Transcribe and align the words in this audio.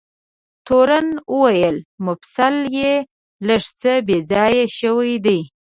تورن 0.65 1.07
وویل: 1.35 1.77
مفصل 2.05 2.55
یې 2.77 2.93
لږ 3.47 3.63
څه 3.79 3.91
بې 4.07 4.17
ځایه 4.31 4.65
شوی 4.79 5.13
دی. 5.25 5.39